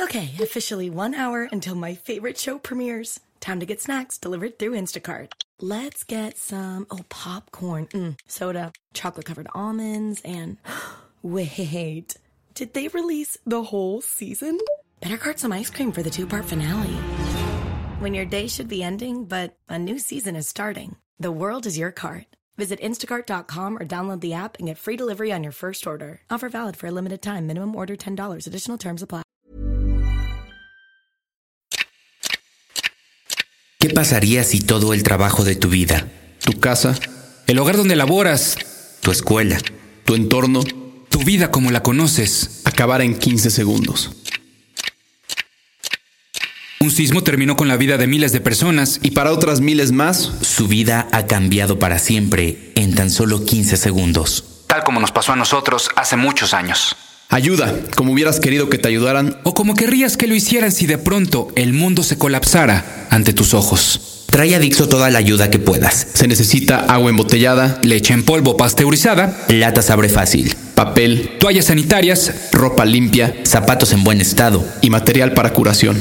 [0.00, 3.18] Okay, officially one hour until my favorite show premieres.
[3.40, 5.32] Time to get snacks delivered through Instacart.
[5.60, 10.58] Let's get some, oh, popcorn, mm, soda, chocolate covered almonds, and
[11.22, 12.16] wait,
[12.54, 14.60] did they release the whole season?
[15.00, 16.94] Better cart some ice cream for the two part finale.
[17.98, 21.76] When your day should be ending, but a new season is starting, the world is
[21.76, 22.26] your cart.
[22.56, 26.20] Visit instacart.com or download the app and get free delivery on your first order.
[26.30, 27.48] Offer valid for a limited time.
[27.48, 28.46] Minimum order $10.
[28.46, 29.22] Additional terms apply.
[33.98, 36.06] Pasaría si todo el trabajo de tu vida,
[36.44, 36.94] tu casa,
[37.48, 38.56] el hogar donde laboras,
[39.00, 39.58] tu escuela,
[40.04, 40.62] tu entorno,
[41.08, 44.12] tu vida como la conoces, acabara en 15 segundos?
[46.78, 50.30] Un sismo terminó con la vida de miles de personas y para otras miles más,
[50.42, 54.62] su vida ha cambiado para siempre en tan solo 15 segundos.
[54.68, 56.94] Tal como nos pasó a nosotros hace muchos años.
[57.30, 59.36] Ayuda, como hubieras querido que te ayudaran.
[59.42, 63.52] O como querrías que lo hicieran si de pronto el mundo se colapsara ante tus
[63.52, 64.24] ojos.
[64.30, 66.06] Trae a Dixo toda la ayuda que puedas.
[66.14, 72.86] Se necesita agua embotellada, leche en polvo pasteurizada, latas abre fácil, papel, toallas sanitarias, ropa
[72.86, 75.98] limpia, zapatos en buen estado y material para curación.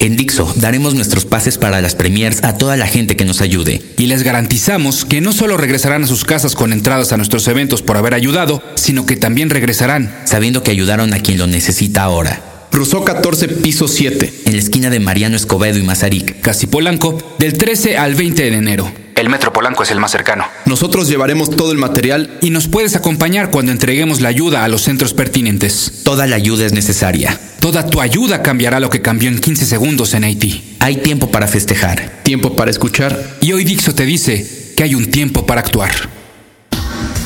[0.00, 3.82] En Dixo daremos nuestros pases para las premiers a toda la gente que nos ayude.
[3.98, 7.82] Y les garantizamos que no solo regresarán a sus casas con entradas a nuestros eventos
[7.82, 12.42] por haber ayudado, sino que también regresarán sabiendo que ayudaron a quien lo necesita ahora.
[12.72, 14.32] Rousseau 14, piso 7.
[14.46, 16.40] En la esquina de Mariano Escobedo y Mazarik.
[16.40, 18.99] Casi Polanco, del 13 al 20 de enero.
[19.14, 20.44] El Metro Polanco es el más cercano.
[20.64, 24.82] Nosotros llevaremos todo el material y nos puedes acompañar cuando entreguemos la ayuda a los
[24.82, 26.02] centros pertinentes.
[26.04, 27.38] Toda la ayuda es necesaria.
[27.60, 30.76] Toda tu ayuda cambiará lo que cambió en 15 segundos en Haití.
[30.78, 32.20] Hay tiempo para festejar.
[32.22, 33.36] Tiempo para escuchar.
[33.40, 35.90] Y hoy Dixo te dice que hay un tiempo para actuar.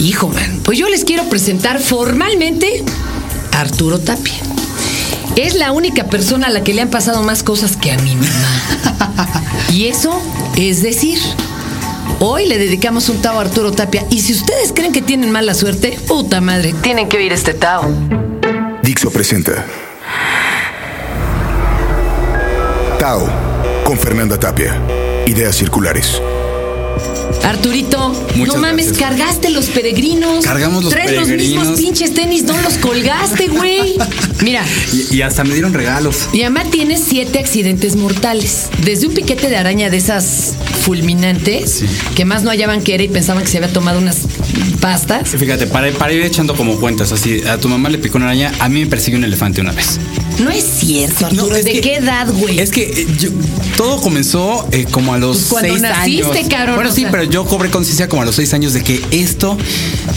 [0.00, 2.82] Hijo, man, pues yo les quiero presentar formalmente
[3.52, 4.34] a Arturo Tapia.
[5.36, 8.14] Es la única persona a la que le han pasado más cosas que a mi
[8.16, 9.42] mamá.
[9.72, 10.20] y eso
[10.56, 11.18] es decir,
[12.20, 14.04] Hoy le dedicamos un Tao a Arturo Tapia.
[14.10, 17.90] Y si ustedes creen que tienen mala suerte, puta madre, tienen que oír este Tao.
[18.82, 19.64] Dixo presenta.
[22.98, 23.28] Tao,
[23.84, 24.80] con Fernanda Tapia.
[25.26, 26.20] Ideas circulares.
[27.44, 30.44] Arturito, no mames, cargaste los peregrinos.
[30.44, 31.38] Cargamos los Tres peregrinos.
[31.38, 33.96] los mismos pinches tenis, no los colgaste, güey.
[34.42, 34.64] Mira.
[34.92, 36.28] Y, y, hasta me dieron regalos.
[36.32, 38.68] Mi mamá tiene siete accidentes mortales.
[38.84, 41.86] Desde un piquete de araña de esas fulminantes, sí.
[42.14, 44.18] que más no hallaban que era y pensaban que se había tomado unas
[44.80, 45.30] pastas.
[45.30, 48.52] Fíjate, para, para ir echando como cuentas, así, a tu mamá le picó una araña,
[48.60, 49.98] a mí me persiguió un elefante una vez.
[50.38, 51.48] No es cierto, Arturo.
[51.48, 52.58] No, es ¿De que, qué edad, güey?
[52.58, 53.30] Es que yo,
[53.76, 56.48] todo comenzó eh, como a los pues seis naciste, años.
[56.48, 57.10] Cabrón, bueno, sí, sea.
[57.10, 59.56] pero yo cobré conciencia como a los seis años de que esto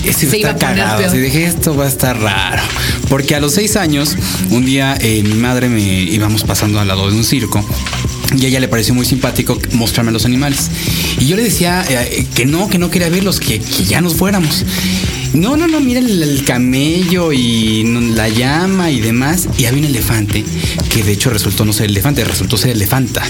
[0.04, 1.06] esto Se iba a cagado.
[1.06, 2.62] Así dije, esto va a estar raro.
[3.10, 4.16] Porque a los seis años,
[4.50, 7.64] un día eh, mi madre me íbamos pasando al lado de un circo.
[8.36, 10.70] Y a ella le pareció muy simpático mostrarme los animales.
[11.20, 14.16] Y yo le decía eh, que no, que no quería verlos, que, que ya nos
[14.16, 14.66] fuéramos.
[15.34, 17.84] No, no, no, mira el, el, camello y
[18.14, 19.48] la llama y demás.
[19.58, 20.44] Y había un elefante
[20.90, 23.24] que de hecho resultó no ser elefante, resultó ser elefanta.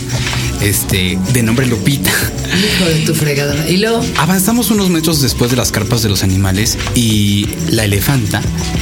[0.62, 2.12] Este, de nombre Lupita.
[2.12, 3.70] Hijo de tu fregadora.
[3.70, 4.04] Y luego.
[4.18, 8.42] Avanzamos unos metros después de las carpas de los animales y la elefanta,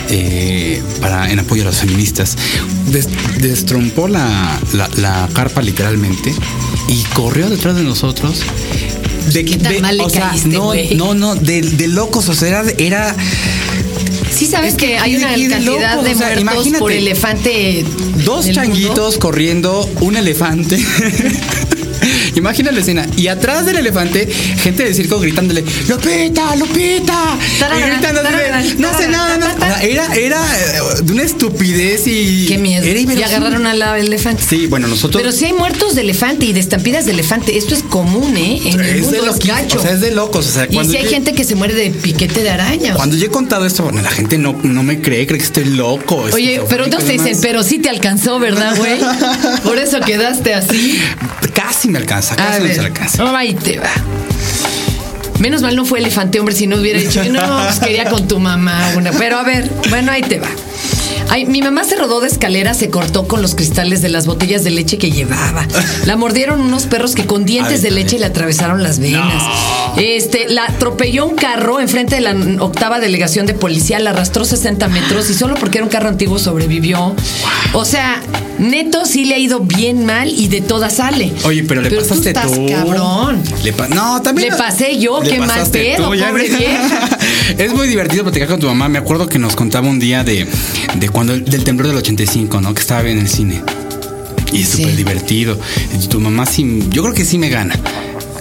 [0.09, 2.37] eh, para, en apoyo a las feministas,
[2.91, 3.09] des,
[3.39, 6.33] destrompó la, la, la carpa literalmente
[6.87, 8.41] y corrió detrás de nosotros
[9.33, 12.33] de ¿Qué tan de, mal le o sea, no, no, no, de, de, locos, o
[12.35, 13.15] sea, era, era
[14.31, 16.79] Sí sabes Es que, que hay de- una de cantidad de o sea, muertos imagínate.
[16.79, 17.85] por elefante.
[18.25, 19.19] dos changuitos mundo.
[19.19, 20.77] corriendo, un elefante.
[22.35, 23.07] Imagina la escena.
[23.17, 27.37] Y atrás del elefante, gente del circo gritándole, Lupita, Lupita.
[27.77, 29.47] Y gritando de, no sé nada, no.
[29.81, 32.45] era, era eh, de una estupidez y.
[32.47, 32.85] Qué miedo.
[32.85, 34.43] Era y agarraron a la elefante.
[34.47, 35.21] Sí, bueno, nosotros.
[35.21, 37.57] Pero sí hay muertos de elefante y de estampidas de elefante.
[37.57, 38.61] Esto es común, ¿eh?
[38.65, 39.45] En el es de mundo es locos.
[39.45, 39.79] gacho.
[39.79, 40.47] O sea, es de locos.
[40.47, 42.95] O sea, y si hay gente que se muere de piquete de araña.
[42.95, 45.65] Cuando yo he contado esto, bueno, la gente no, no me cree, cree que estoy
[45.65, 46.25] loco.
[46.33, 48.99] Oye, pero y te dicen, pero sí te alcanzó, ¿verdad, güey?
[49.63, 50.99] Por eso quedaste así.
[51.75, 53.37] Casi me alcanza, casi me ver, alcanza.
[53.37, 53.89] ahí te va.
[55.39, 58.39] Menos mal no fue elefante, hombre, si no hubiera dicho, no, pues quería con tu
[58.39, 58.93] mamá.
[58.95, 59.11] Una.
[59.11, 60.47] Pero a ver, bueno, ahí te va.
[61.35, 64.63] Ay, mi mamá se rodó de escalera, se cortó con los cristales de las botellas
[64.63, 65.67] de leche que llevaba.
[66.05, 69.43] La mordieron unos perros que con dientes de leche le atravesaron las venas.
[69.97, 72.33] Este, la atropelló un carro enfrente de la
[72.63, 76.39] octava delegación de policía, la arrastró 60 metros y solo porque era un carro antiguo
[76.39, 77.13] sobrevivió.
[77.73, 78.21] O sea,
[78.57, 81.33] Neto sí le ha ido bien mal y de todas sale.
[81.43, 82.39] Oye, pero le pasaste tú.
[82.39, 82.65] Estás tú.
[82.69, 83.43] cabrón.
[83.63, 84.51] Le pa- no, también.
[84.51, 87.09] Le pasé yo, Le qué mal pedo, pobre vieja.
[87.57, 88.87] Es muy divertido platicar con tu mamá.
[88.89, 90.47] Me acuerdo que nos contaba un día de,
[90.95, 92.73] de cuando del temblor del 85, ¿no?
[92.73, 93.61] Que estaba en el cine.
[94.53, 94.83] Y es Sí.
[94.83, 95.59] súper divertido.
[96.09, 97.77] Tu mamá sí, yo creo que sí me gana.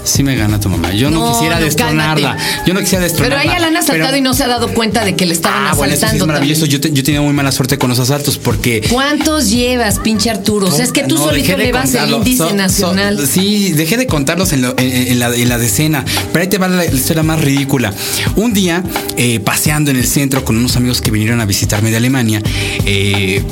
[0.05, 0.93] Sí me gana tu mamá.
[0.93, 2.37] Yo no, No, quisiera no, destronarla.
[2.37, 2.63] cálmate.
[2.67, 3.41] Yo no quisiera Pero destronarla.
[3.41, 5.33] a ella la han asaltado pero- y no se ha dado cuenta de que le
[5.33, 6.67] estaban Ah, bueno, eso sí es maravilloso.
[6.67, 10.67] Yo, te- yo tenía muy mala suerte con los asaltos porque ¿Cuántos llevas, pinche Arturo?
[10.69, 13.27] O sea, es que tú No, solito vas el índice So- so- nacional.
[13.27, 16.05] sí, dejé de contarlos en, lo- en- en la, en la decena.
[16.33, 17.93] Pero ahí te va la, la historia más ridícula.
[18.37, 18.83] Un día,
[19.17, 22.43] eh, paseando en el centro con unos amigos que vinieron a visitarme de Alemania,
[22.85, 23.43] eh,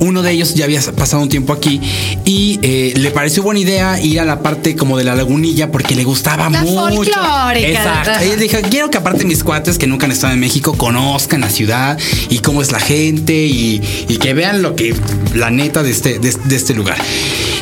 [0.00, 1.80] uno de ellos ya había pasado un tiempo aquí
[2.24, 5.94] y eh, le pareció buena idea ir a la parte como de la lagunilla porque
[5.94, 7.10] le gustaba La mucho.
[7.54, 8.24] Exacto.
[8.24, 11.50] Y dije, quiero que aparte mis cuates que nunca han estado en México conozcan la
[11.50, 11.98] ciudad
[12.28, 14.94] y cómo es la gente y, y que vean lo que
[15.34, 16.98] la neta de este, de, de este lugar.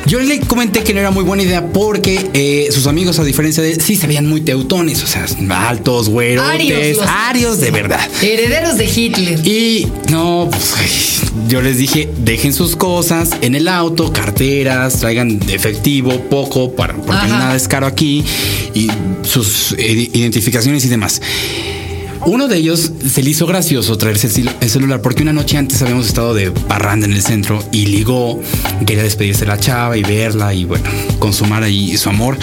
[0.06, 3.60] Yo le comenté que no era muy buena idea porque eh, sus amigos, a diferencia
[3.60, 8.00] de él, sí se veían muy teutones, o sea, altos, güerotes, Arios, arios de verdad.
[8.22, 9.44] Herederos de Hitler.
[9.44, 16.20] Y no, pues yo les dije, dejen sus cosas en el auto, carteras, traigan efectivo,
[16.28, 17.28] poco, para, porque Ajá.
[17.28, 18.24] nada es caro aquí,
[18.74, 18.88] y
[19.22, 21.22] sus identificaciones y demás.
[22.26, 24.28] Uno de ellos se le hizo gracioso traerse
[24.60, 28.40] el celular porque una noche antes habíamos estado de parranda en el centro y ligó,
[28.84, 30.84] quería despedirse de la chava y verla y bueno,
[31.18, 32.36] consumar ahí su amor.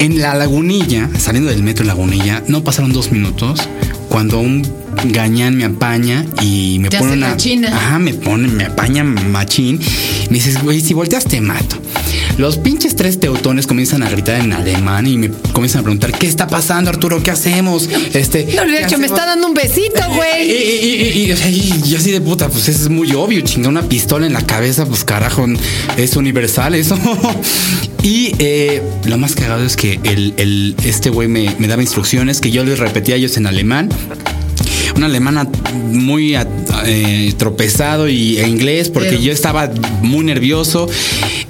[0.00, 3.60] En la lagunilla, saliendo del metro en Lagunilla, no pasaron dos minutos
[4.14, 4.62] cuando un
[5.06, 7.30] gañán me apaña y me pone una.
[7.30, 7.76] machina.
[7.76, 9.80] Ajá, me pone, me apaña machín.
[10.30, 11.74] Me dices, güey, si volteas te mato.
[12.36, 16.26] Los pinches tres teutones comienzan a gritar en alemán y me comienzan a preguntar, ¿qué
[16.26, 17.22] está pasando, Arturo?
[17.22, 17.88] ¿Qué hacemos?
[18.12, 18.44] Este.
[18.54, 20.50] No, de ¿qué hecho, me hacemos?" está dando un besito, güey.
[20.50, 21.32] y- y-
[21.86, 24.84] y- así de puta, pues eso es muy obvio, chinga una pistola en la cabeza,
[24.86, 25.46] pues carajo,
[25.96, 26.98] es universal eso.
[28.02, 32.40] y eh, lo más cagado es que el, el- este güey me, me daba instrucciones
[32.40, 33.88] que yo les repetía a ellos en alemán.
[34.96, 35.48] Una alemana
[35.90, 36.46] muy a-
[36.86, 39.70] eh, tropezado y e inglés porque Pero- yo estaba
[40.02, 40.88] muy nervioso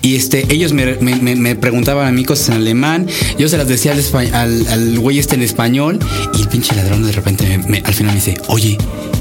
[0.02, 3.06] y este ellos me, me- me- preguntaban a mí cosas en alemán
[3.38, 5.99] yo se las decía al, al, al güey este en español
[6.37, 8.76] y el pinche ladrón de repente me- al final me dice oye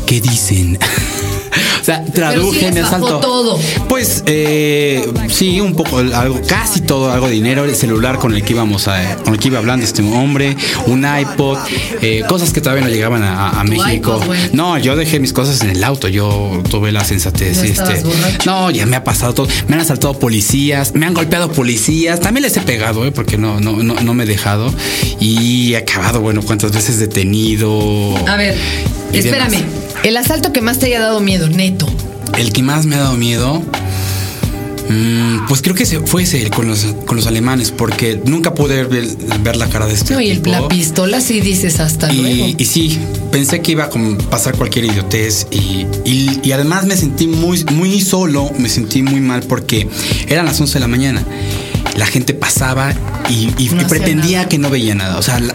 [0.06, 0.78] ¿qué dicen?
[1.82, 3.20] O sea, traduje, sí me asaltó.
[3.20, 3.60] todo.
[3.90, 8.44] Pues eh, sí, un poco, algo, casi todo, algo de dinero, el celular con el
[8.44, 10.56] que íbamos a, con el que iba hablando este hombre,
[10.88, 11.58] un iPod,
[12.02, 14.22] eh, cosas que todavía no llegaban a, México.
[14.24, 17.58] iPod, no, yo dejé mis cosas en el auto, yo tuve la sensatez.
[17.58, 18.04] No este,
[18.46, 19.48] no, ya me ha pasado todo.
[19.68, 23.60] Me han asaltado policías, me han golpeado policías, también les he pegado, eh, porque no,
[23.60, 24.74] no, no, no me he dejado.
[25.20, 28.16] Y he acabado, bueno, cuántas veces detenido.
[28.28, 28.56] A ver,
[29.14, 29.52] y espérame.
[29.52, 29.66] demás.
[30.04, 31.88] El asalto que más te haya dado miedo, neto.
[32.38, 33.62] El que más me ha dado miedo,
[34.90, 39.08] mm, pues creo que fue ese con los, con los alemanes, porque nunca pude ver,
[39.42, 42.48] ver la cara de este No, y el, la pistola sí dices hasta luego.
[42.48, 42.98] Y, y sí,
[43.32, 43.90] pensé que iba a
[44.30, 49.22] pasar cualquier idiotez y, y- y además me sentí muy, muy solo, me sentí muy
[49.22, 49.88] mal porque
[50.28, 51.24] eran las 11 de la mañana.
[51.96, 52.92] La gente pasaba
[53.30, 54.50] y, y- No y pretendía nada.
[54.50, 55.18] que no veía nada.
[55.18, 55.54] O sea, la-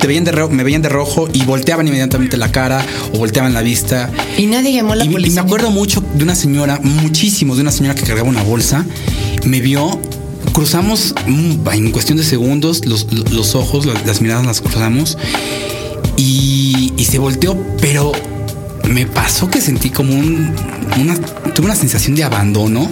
[0.00, 3.52] te veían de ro- me veían de rojo y volteaban inmediatamente la cara o volteaban
[3.54, 4.10] la vista.
[4.38, 5.42] Y nadie llamó a la Y, y policía.
[5.42, 8.86] me acuerdo mucho de una señora, muchísimo, de una señora que cargaba una bolsa.
[9.44, 10.00] Me vio,
[10.52, 15.18] cruzamos mm, en cuestión de segundos los, los ojos, las, las miradas las cruzamos
[16.16, 18.12] y, y se volteó, pero
[18.88, 20.54] me pasó que sentí como un,
[20.98, 21.14] una,
[21.54, 22.90] tuve una sensación de abandono,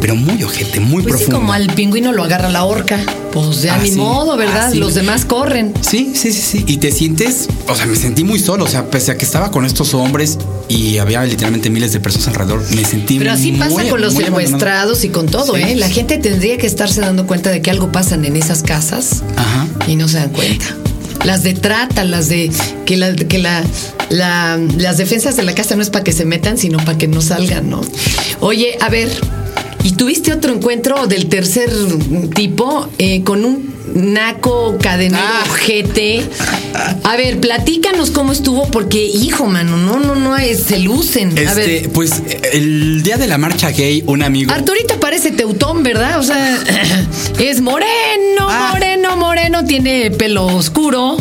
[0.00, 1.38] pero muy ojete, muy Pues sí, profundo.
[1.40, 2.98] como al pingüino lo agarra la horca.
[3.32, 3.96] Pues ya Ah, ni sí.
[3.96, 4.66] modo, ¿verdad?
[4.68, 4.78] Ah, sí.
[4.78, 5.74] Los demás corren.
[5.82, 6.64] Sí, sí, sí, sí.
[6.66, 9.50] Y te sientes, o sea, me sentí muy solo, o sea, pese a que estaba
[9.50, 13.70] con estos hombres y había literalmente miles de personas alrededor, me sentí Pero así pasa
[13.70, 14.46] muy- con los muy abandonado.
[14.48, 15.62] secuestrados y con todo, Sí.
[15.62, 15.76] ¿eh?
[15.76, 19.66] La gente tendría que estarse dando cuenta de que algo pasan en esas casas Ajá.
[19.86, 20.66] y no se dan cuenta.
[21.24, 22.50] Las de trata, las de
[22.86, 23.62] que, la, que la,
[24.10, 27.08] la- las defensas de la casa no es para que se metan, sino para que
[27.08, 27.80] no salgan, ¿no?
[28.40, 29.10] Oye, a ver,
[29.84, 31.70] ¿y tuviste otro encuentro del tercer
[32.34, 35.44] tipo eh, con un naco cadenero Ah.
[35.48, 36.24] ojete?
[37.04, 41.30] A ver, platícanos cómo estuvo, porque, hijo, mano, no, no, no, es- se lucen.
[41.46, 41.68] A ver.
[41.68, 44.52] Este, pues el día de la marcha gay, un amigo.
[44.52, 46.18] Arturito parece teutón, ¿verdad?
[46.18, 46.58] O sea,
[47.38, 48.70] es moreno, Ah.
[48.72, 51.16] moreno, moreno, tiene pelo oscuro.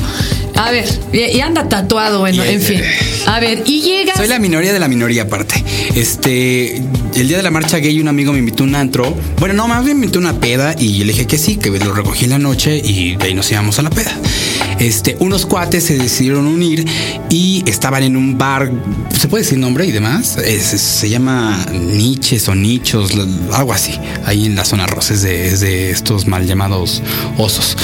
[0.58, 2.82] A ver, y, anda tatuado, bueno, en fin.
[3.28, 4.18] A ver, y llegas.
[4.18, 5.64] Soy la minoría de la minoría aparte.
[5.96, 9.16] Este, el día de la marcha gay un amigo me invitó a un antro.
[9.40, 11.58] Bueno, no, más bien me invitó a una peda y yo le dije que sí,
[11.58, 14.16] que lo recogí en la noche y de ahí nos íbamos a la peda.
[14.80, 16.86] Este, unos cuates se decidieron unir
[17.30, 18.72] y estaban en un bar,
[19.20, 20.38] ¿se puede decir nombre y demás?
[20.38, 23.12] Es- es- se llama Niches o Nichos,
[23.54, 23.94] algo así,
[24.26, 27.02] ahí en la zona rosa, es de, es de estos mal llamados
[27.38, 27.76] osos.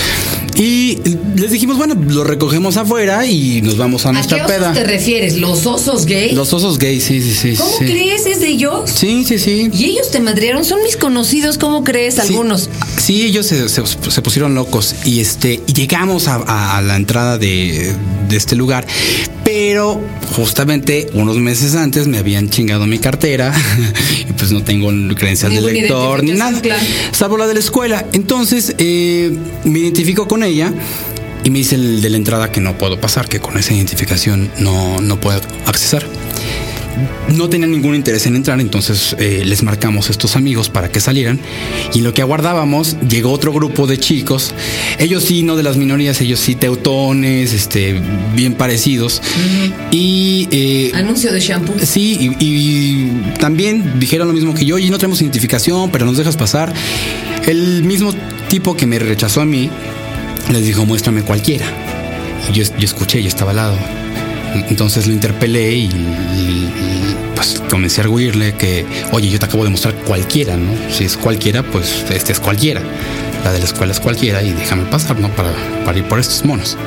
[1.35, 4.73] Les dijimos, bueno, lo recogemos afuera y nos vamos a ¿A qué nuestra osos peda.
[4.73, 5.37] te refieres?
[5.37, 6.31] ¿Los osos gay?
[6.33, 7.55] Los osos gays, sí, sí, sí.
[7.55, 7.85] ¿Cómo sí.
[7.85, 8.25] crees?
[8.25, 8.89] ¿Es de ellos?
[8.93, 9.69] Sí, sí, sí.
[9.73, 12.19] Y ellos te madrearon, son mis conocidos, ¿cómo crees?
[12.19, 12.69] Algunos.
[12.97, 16.95] Sí, ellos se, se- se pusieron locos y este y llegamos a, a- a la
[16.95, 17.93] entrada de,
[18.29, 18.85] de este lugar,
[19.43, 19.99] pero
[20.35, 23.53] justamente unos meses antes me habían chingado mi cartera
[24.29, 26.81] y pues no tengo credencial de lector ni nada, claro.
[27.11, 28.05] salvo la de la escuela.
[28.13, 30.71] Entonces eh, me identifico con ella.
[31.43, 34.49] Y me dice el de la entrada que no puedo pasar, que con esa identificación
[34.59, 36.05] no, no puedo accesar.
[37.27, 40.99] No tenían ningún interés en entrar, entonces eh, les marcamos a estos amigos para que
[40.99, 41.39] salieran.
[41.93, 44.53] Y en lo que aguardábamos, llegó otro grupo de chicos.
[44.99, 47.99] Ellos sí, no de las minorías, ellos sí teutones, este,
[48.35, 49.21] bien parecidos.
[49.91, 51.73] Y eh, Anuncio de shampoo.
[51.83, 56.17] Sí, y, y también dijeron lo mismo que yo, y no tenemos identificación, pero nos
[56.17, 56.73] dejas pasar.
[57.47, 58.13] El mismo
[58.49, 59.69] tipo que me rechazó a mí,
[60.51, 61.65] les dijo, muéstrame cualquiera.
[62.53, 63.77] Yo, escuché, yo estaba al lado.
[64.69, 65.89] Entonces lo interpelé y,
[67.35, 70.71] pues comencé a arguirle que, oye, yo te acabo de mostrar cualquiera, ¿no?
[70.91, 72.81] Si es cualquiera, pues este es cualquiera.
[73.43, 75.29] La de la escuela es cualquiera y déjame pasar, ¿no?
[75.29, 75.51] Para,
[75.85, 76.77] para ir por estos monos.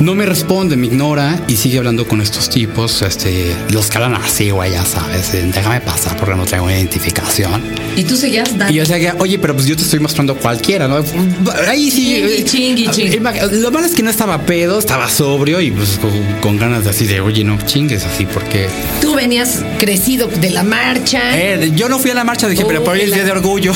[0.00, 3.02] No me responde, me ignora y sigue hablando con estos tipos.
[3.02, 5.34] Este, los que hablan así, güey, ya sabes.
[5.34, 7.62] eh, Déjame pasar porque no traigo identificación.
[7.96, 8.72] Y tú seguías dando.
[8.72, 11.02] Y yo decía, oye, pero pues yo te estoy mostrando cualquiera, ¿no?
[11.68, 12.22] Ahí sí.
[12.24, 13.18] Chingui, chingui, chingui.
[13.18, 16.84] Imag- Lo malo es que no estaba pedo, estaba sobrio y pues con, con ganas
[16.84, 18.68] de así de, oye, no chingues así porque.
[19.00, 21.20] Tú venías crecido de la marcha.
[21.36, 23.24] Eh, yo no fui a la marcha, dije, Oh, pero por hoy es la- día
[23.24, 23.72] de orgullo.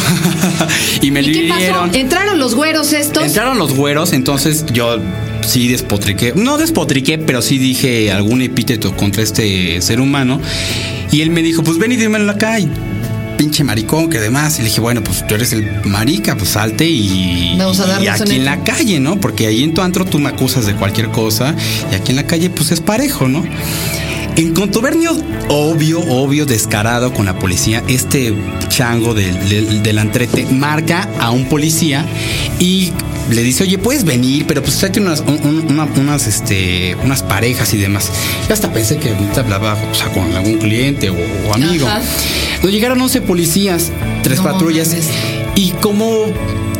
[1.02, 1.88] y me ¿Y qué pasó?
[1.92, 3.24] ¿Entraron los güeros estos?
[3.24, 4.98] Entraron los güeros, entonces yo
[5.42, 6.32] sí despotriqué.
[6.34, 10.40] No despotriqué, pero sí dije algún epíteto contra este ser humano.
[11.10, 12.58] Y él me dijo, pues ven y dímelo acá.
[12.58, 12.68] Y
[13.36, 14.58] pinche maricón, que demás.
[14.58, 18.06] Y le dije, bueno, pues tú eres el marica, pues salte y, Vamos a y
[18.06, 19.20] aquí en la calle, ¿no?
[19.20, 21.54] Porque ahí en tu antro tú me acusas de cualquier cosa
[21.90, 23.44] y aquí en la calle pues es parejo, ¿no?
[24.36, 25.12] En contubernio
[25.48, 28.32] obvio, obvio, descarado con la policía, este
[28.68, 32.06] chango del, del, del antrete marca a un policía
[32.58, 32.92] y
[33.30, 37.22] le dice, oye, puedes venir, pero pues tráete unas, un- un- una- unas, este, unas
[37.22, 38.10] parejas y demás.
[38.48, 41.16] Yo hasta pensé que ahorita hablaba o sea, con algún cliente o,
[41.48, 41.86] o amigo.
[41.86, 42.00] Ajá.
[42.62, 43.90] Nos llegaron 11 policías,
[44.22, 44.94] tres No patrullas.
[45.54, 46.26] Y como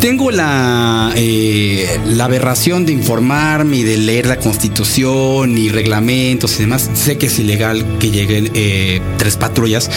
[0.02, 6.62] tengo la, eh, la aberración de informarme y de leer la constitución y reglamentos y
[6.62, 9.88] demás, sé que es ilegal que lleguen eh, tres patrullas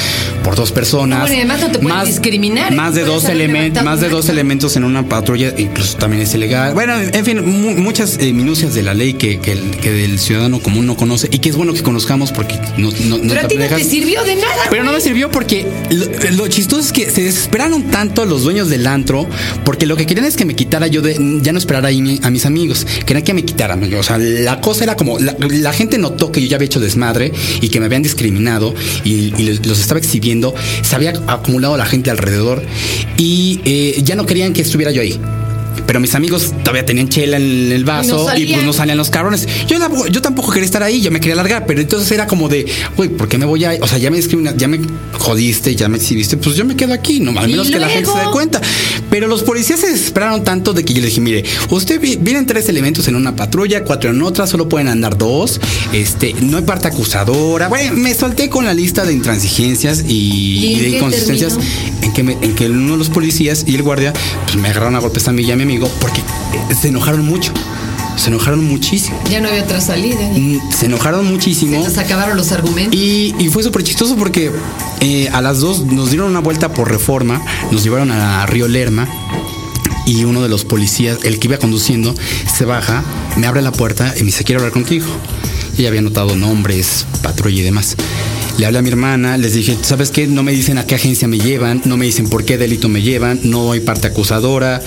[0.44, 1.22] por dos personas.
[1.22, 2.76] Bueno, y además no te pueden discriminar, ¿eh?
[2.76, 6.76] Más de dos levantado más de dos elementos en una patrulla, incluso también es ilegal.
[6.76, 10.20] Bueno, en fin, mu- muchas eh, minucias de la ley que, que el, que el
[10.20, 13.42] ciudadano común no conoce y que es bueno que conozcamos porque no, no, no Pero
[13.42, 14.66] a ti no te sirvió de nada.
[14.70, 18.70] pero no me sirvió porque lo, lo chistoso es que se desesperaron tanto los dueños
[18.70, 19.28] del antro
[19.64, 22.30] porque lo que querían es que me quitara yo de ya no esperar ahí a
[22.30, 22.86] mis amigos.
[23.06, 23.94] Querían que me quitaran.
[23.94, 27.32] O sea, la cosa era como la, gente notó que yo ya había hecho desmadre
[27.62, 28.74] y que me habían discriminado
[29.04, 30.54] y, y los estaba exhibiendo.
[30.82, 32.64] Se había acumulado la gente alrededor
[33.18, 35.20] y eh, ya no querían que estuviera yo ahí.
[35.88, 39.48] Pero mis amigos todavía tenían chela en el vaso y, pues no salían los cabrones.
[39.68, 42.50] Yo, la- yo tampoco quería estar ahí, yo me quería largar, pero entonces era como
[42.50, 42.66] de,
[42.98, 44.20] güey, ¿por qué me voy a O sea, ya me
[44.58, 44.80] ya me
[45.14, 47.90] jodiste, ya me exhibiste, pues yo me quedo aquí, no, al ¿Y menos que la
[47.90, 48.62] gente se dé cuenta.
[49.10, 52.46] Pero los policías se desesperaron tanto de que yo les dije, mire, usted vi- vienen
[52.46, 55.60] tres elementos en una patrulla, cuatro en otra, solo pueden andar dos,
[55.94, 57.68] este, no hay parte acusadora.
[57.68, 61.95] Bueno, me solté con la lista de intransigencias y, ¿Y en y de inconsistencias terminó?
[62.16, 64.14] En que, me- en que uno de los policías y el guardia
[64.46, 66.22] pues me agarraron a golpes a mí y a mi amigo porque
[66.80, 67.52] se enojaron mucho.
[68.18, 69.20] Se enojaron muchísimo.
[69.30, 70.22] Ya no había otra salida.
[70.36, 71.82] Mm, Se enojaron muchísimo.
[71.84, 72.96] Se les acabaron los argumentos.
[72.98, 74.52] Y, y fue súper chistoso porque
[75.02, 77.42] eh, a las dos nos dieron una vuelta por reforma,
[77.72, 79.06] nos llevaron a Río Lerma
[80.06, 82.16] y uno de los policías, el que iba conduciendo,
[82.56, 83.04] se baja,
[83.36, 85.08] me abre la puerta y me dice, quiero hablar contigo.
[85.78, 87.98] Ya había notado nombres, patrulla y demás.
[88.58, 90.28] Le hablé a mi hermana, les dije, ¿sabes qué?
[90.28, 93.02] No me dicen a qué agencia me llevan, no me dicen por qué delito me
[93.02, 94.82] llevan, no hay parte acusadora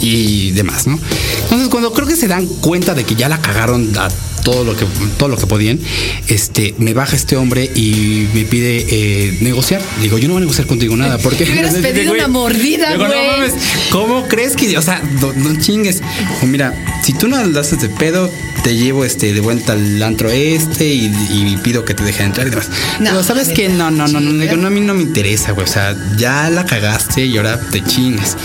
[0.00, 0.98] y demás, ¿no?
[1.44, 4.08] Entonces, cuando creo que se dan cuenta de que ya la cagaron a
[4.44, 5.80] todo lo que todo lo que podían,
[6.28, 9.80] este, me baja este hombre y me pide eh, negociar.
[10.02, 13.06] Digo, yo no voy a negociar contigo nada, porque Te hubieras pedido una mordida, Digo,
[13.06, 13.18] güey.
[13.18, 13.54] no mames,
[13.90, 16.00] ¿cómo crees que, o sea, no, no chingues?
[16.34, 18.30] Dijo, mira, si tú no haces de pedo,
[18.66, 22.48] te llevo este de vuelta al antro este y, y pido que te dejen entrar
[22.48, 22.68] y demás.
[22.98, 25.52] No, Pero sabes que no, no, no, no, no, no, a mí no me interesa,
[25.52, 25.64] güey.
[25.68, 28.36] O sea, ya la cagaste y ahora te chingas.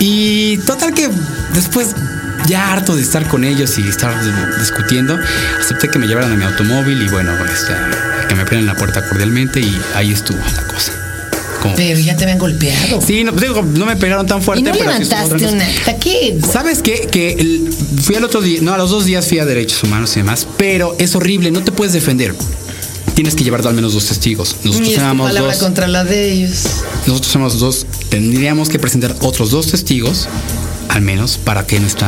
[0.00, 1.08] Y total que
[1.54, 1.94] después
[2.48, 4.12] ya harto de estar con ellos y estar
[4.58, 5.16] discutiendo,
[5.60, 7.72] acepté que me llevaran a mi automóvil y bueno, este,
[8.28, 10.94] que me abrieran la puerta cordialmente y ahí estuvo la cosa.
[11.62, 13.00] Como- Pero ya te habían golpeado.
[13.06, 14.62] Sí, no, digo, no me pegaron tan fuerte.
[14.62, 15.70] y no pero sí levantaste otra un cosa.
[15.70, 15.96] acta.
[16.00, 16.38] ¿Qué?
[16.50, 17.06] ¿Sabes qué?
[17.12, 17.69] Que el-
[18.02, 20.46] fui al otro día, no, a los dos días fui a derechos humanos y demás,
[20.56, 22.34] pero es horrible, no te puedes defender.
[23.14, 24.56] Tienes que llevar al menos dos testigos.
[24.64, 25.62] Nosotros éramos palabra dos.
[25.62, 26.62] contra la de ellos.
[27.06, 27.84] Nosotros somos dos.
[28.08, 30.26] Tendríamos que presentar otros dos testigos,
[30.88, 32.06] al menos, para que nuestra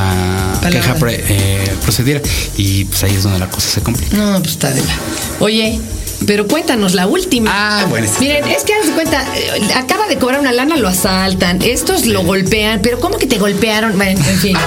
[0.60, 0.70] Palabra.
[0.70, 2.22] queja pre- eh, procediera.
[2.56, 4.16] Y pues ahí es donde la cosa se complica.
[4.16, 4.94] No, pues está de la.
[5.40, 5.78] Oye,
[6.26, 7.50] pero cuéntanos la última.
[7.52, 8.06] Ah, bueno.
[8.20, 12.22] Miren, es que de cuenta, eh, acaba de cobrar una lana, lo asaltan, estos lo
[12.24, 13.96] golpean, pero ¿cómo que te golpearon?
[13.96, 14.56] Bueno, en fin.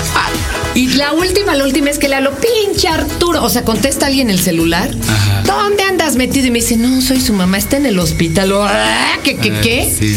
[0.75, 3.41] Y la última, la última es que le hablo, pinche Arturo.
[3.45, 4.91] O sea, contesta alguien el celular.
[5.07, 5.41] Ajá.
[5.45, 6.47] ¿Dónde andas metido?
[6.47, 8.51] Y me dice, no, soy su mamá, está en el hospital.
[8.59, 9.95] "Ah, ¿Qué, qué, qué?
[9.97, 10.15] Sí.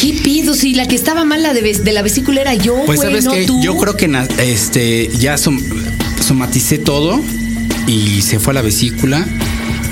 [0.00, 0.54] ¿Qué pido?
[0.54, 3.30] Si la que estaba mal la de, la vesícula era yo, Pues güey, sabes no
[3.32, 3.60] que tú.
[3.62, 4.10] yo creo que
[4.40, 5.62] este ya som-
[6.20, 7.20] somaticé todo
[7.86, 9.24] y se fue a la vesícula.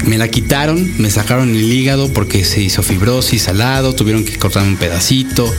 [0.05, 4.63] Me la quitaron, me sacaron el hígado porque se hizo fibrosis, salado, tuvieron que cortar
[4.63, 5.53] un pedacito,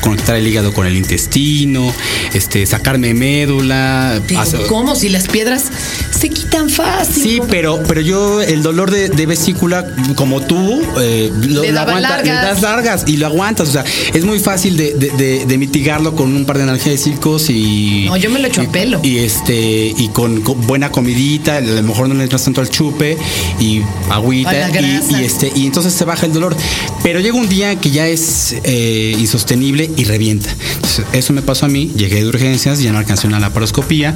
[0.00, 1.92] conectar el hígado con el intestino,
[2.32, 4.20] este, sacarme médula.
[4.36, 4.96] Hacer- ¿Cómo?
[4.96, 5.66] Si las piedras
[6.18, 7.22] se quitan fácil.
[7.22, 11.84] Sí, pero, pero yo el dolor de, de vesícula, como tú, eh, lo, Le lo
[11.86, 12.24] le largas.
[12.24, 13.68] das largas y lo aguantas.
[13.68, 17.50] O sea, es muy fácil de, de- de- de mitigarlo con un par de analgésicos
[17.50, 18.04] y.
[18.06, 19.00] No, yo me lo echo a y- pelo.
[19.02, 19.54] Y este,
[19.96, 23.16] y con, con buena comidita, a lo mejor no le entras tanto al chupe
[23.60, 24.52] y agüita
[25.10, 26.56] y, este, y entonces se baja el dolor.
[27.02, 30.50] Pero llega un día que ya es eh, insostenible y revienta.
[30.74, 34.14] Entonces, eso me pasó a mí, llegué de urgencias, ya no alcancé una laparoscopía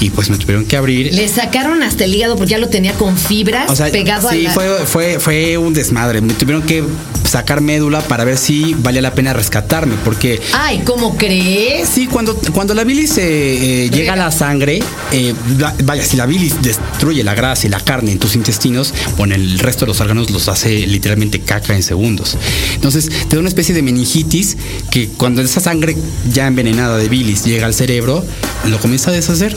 [0.00, 1.12] y pues me tuvieron que abrir.
[1.14, 4.46] Le sacaron hasta el hígado porque ya lo tenía con fibras O sea, pegado sí,
[4.46, 4.54] a la...
[4.54, 6.20] fue, fue, fue un desmadre.
[6.20, 6.82] Me tuvieron que
[7.24, 11.86] sacar médula para ver si valía la pena rescatarme, porque Ay, ¿cómo crees?
[11.88, 14.80] sí, cuando, cuando la bilis eh, eh, llega a la sangre,
[15.12, 18.94] eh, la- vaya, si la bilis destruye la grasa y la carne en tus intestinos,
[19.18, 22.38] bueno, el resto de los órganos los hace literalmente caca en segundos.
[22.74, 24.56] Entonces, te da una especie de meningitis
[24.90, 25.96] que cuando esa sangre
[26.32, 28.24] ya envenenada de bilis llega al cerebro,
[28.66, 29.54] lo comienza a deshacer.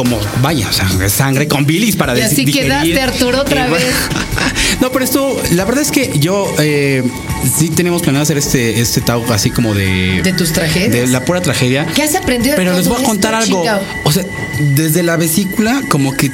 [0.00, 2.68] Como, vaya, o sea, sangre con bilis para Y des- así digerir.
[2.70, 3.82] quedaste, Arturo, otra Y vez.
[4.80, 7.02] no, pero esto, la verdad es que yo eh,
[7.58, 10.22] sí tenemos planeado hacer este, este tau así como de.
[10.22, 10.90] De tus tragedias.
[10.90, 11.84] De la pura tragedia.
[11.94, 13.62] ¿Qué has aprendido de Pero les voy a contar algo.
[14.04, 14.24] O sea,
[14.74, 16.30] desde la vesícula, como que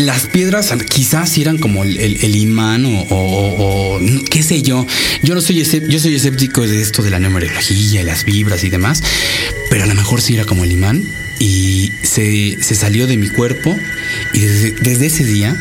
[0.00, 4.86] las piedras quizás eran como el, imán o, qué sé yo.
[5.22, 8.70] Yo no soy yo soy escéptico de esto de la numerología y las vibras y
[8.70, 9.02] demás,
[9.70, 11.04] pero a lo mejor sí era como el imán
[11.38, 13.76] y se, se salió de mi cuerpo
[14.32, 15.56] y desde, desde ese día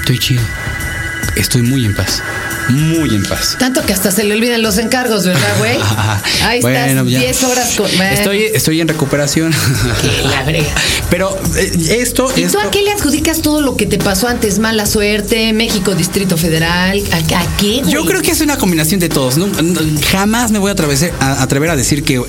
[0.00, 0.42] estoy chido.
[1.36, 2.22] Estoy muy en paz.
[2.68, 3.56] Muy en paz.
[3.58, 5.76] Tanto que hasta se le olvidan los encargos, ¿verdad, güey?
[6.44, 7.18] Ahí Bueno, estás, ya.
[7.20, 7.86] 10 horas con...
[7.90, 9.52] Estoy, estoy en recuperación.
[10.02, 10.68] Que la brega.
[11.10, 14.58] Pero eh, esto, ¿Y tú a qué le adjudicas todo lo que te pasó antes?
[14.58, 17.02] Mala suerte, México, Distrito Federal.
[17.12, 17.92] ¿A, a qué, güey?
[17.92, 19.36] Yo creo que es una combinación de todos.
[19.36, 20.74] No- no- jamás me voy a,
[21.42, 22.20] atrever a decir que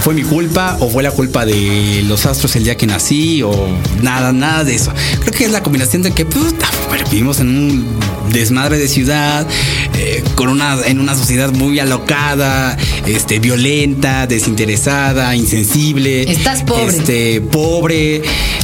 [0.00, 3.68] fue mi culpa o fue la culpa de los astros el día que nací o
[4.02, 4.92] nada, nada de eso.
[5.20, 6.68] Creo que es la combinación de que puta,
[7.10, 7.86] vivimos en un
[8.32, 9.46] desmadre de ciudad,
[9.94, 16.30] eh, con una, en una sociedad muy alocada, este, violenta, desinteresada, insensible.
[16.30, 16.96] Estás pobre.
[16.96, 18.16] Este, pobre.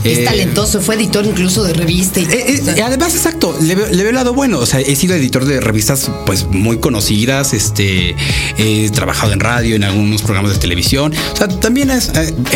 [0.04, 2.20] Es eh, talentoso, fue editor incluso de revista.
[2.20, 4.58] Y, eh, eh, además, exacto, le, veo- le veo el lado bueno.
[4.58, 8.16] O sea, he sido editor de revistas pues muy conocidas, este,
[8.58, 11.14] he trabajado en radio, en algunos programas de televisión.
[11.32, 12.10] O sea, también es,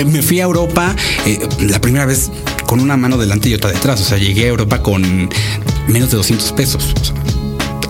[0.05, 0.94] me fui a Europa
[1.61, 2.31] la primera vez
[2.66, 4.01] con una mano delante y otra detrás.
[4.01, 5.31] O sea, llegué a Europa con
[5.88, 6.92] menos de 200 pesos.
[7.01, 7.14] O sea,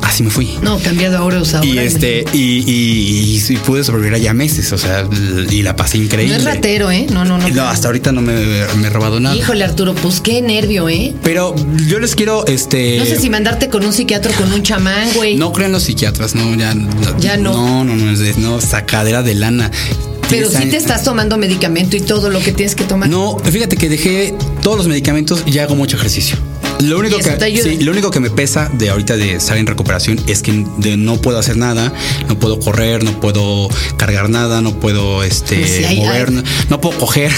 [0.03, 0.51] así me fui.
[0.63, 1.43] no, cambiado ahora.
[1.63, 5.07] Y este, y, y- y- y pude sobrevivir allá meses, o sea,
[5.51, 6.37] y la pasé No increíble.
[6.37, 7.07] es ratero, ¿eh?
[7.13, 7.49] No, no, no.
[7.49, 8.35] No, hasta ahorita no me,
[8.77, 9.35] me he robado nada.
[9.37, 11.15] Híjole, Arturo, pues qué nervio, ¿eh?
[11.23, 11.55] Pero
[11.89, 12.99] yo les quiero, este.
[12.99, 15.37] No sé si mandarte con un psiquiatra o con un chamán, güey.
[15.37, 16.75] No crean los psiquiatras, no, ya.
[17.19, 17.53] Ya no.
[17.53, 19.71] No, no, no, de- no, sacadera de lana.
[20.29, 23.09] Pero sí te estás tomando medicamento y todo lo que tienes que tomar.
[23.09, 26.37] No, fíjate que dejé todos los medicamentos y ya hago mucho ejercicio.
[26.81, 29.57] Lo único, ¿Y eso que, sí, lo único que me pesa de ahorita de estar
[29.57, 31.93] en recuperación es que de- no puedo hacer nada,
[32.29, 36.35] no puedo correr, no puedo cargar nada, no puedo este Pues sí, hay- mover, hay-
[36.35, 37.33] no, no puedo coger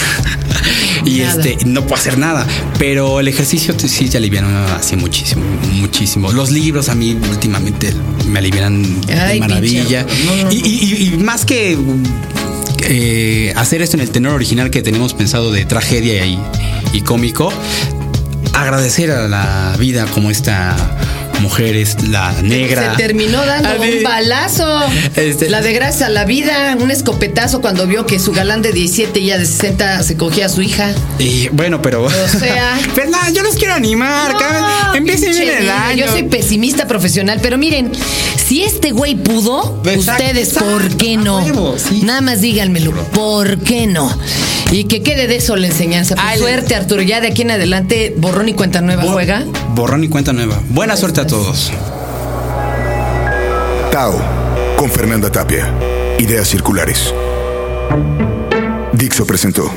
[1.05, 1.41] y Nada.
[1.43, 2.45] este no puedo hacer nada.
[2.77, 5.41] Pero el ejercicio sí te alivian así muchísimo,
[5.73, 6.31] muchísimo.
[6.31, 7.93] Los libros a mí últimamente
[8.27, 10.05] me alivian Ay, de maravilla.
[10.25, 10.51] no, no.
[10.51, 11.77] Y, y- y más que
[12.83, 16.39] eh, hacer esto en el tenor original que tenemos pensado de tragedia y,
[16.93, 17.51] y cómico,
[18.61, 20.75] agradecer a la vida como esta
[21.39, 22.91] mujer es la negra.
[22.91, 24.81] Se terminó dando un balazo.
[25.15, 28.71] Este- La de gracias a la vida, un escopetazo cuando vio que su galán de
[28.71, 30.91] 17 y ella de 60 se cogía a su hija.
[31.17, 32.03] Y bueno, pero.
[32.05, 32.77] O sea.
[32.95, 34.35] pero no, yo los quiero animar.
[34.37, 36.05] cada- No, Empiecen bien el año.
[36.05, 37.91] Yo soy pesimista profesional, pero miren,
[38.35, 41.37] si este güey pudo, Exacto, ustedes, exacto, ¿por qué no?
[41.39, 42.01] huevo, sí.
[42.03, 44.15] Nada más díganmelo, ¿por qué no?
[44.71, 46.15] Y que quede de eso la enseñanza.
[46.15, 47.01] Pues Ay, suerte, Arturo.
[47.01, 49.43] Ya de aquí en adelante, borrón y cuenta nueva Bo- juega.
[49.73, 50.59] Borrón y cuenta nueva.
[50.69, 51.71] Buena suerte a todos.
[53.91, 54.19] Tao,
[54.77, 55.73] con Fernanda Tapia.
[56.19, 57.13] Ideas circulares.
[58.93, 59.71] Dixo presentó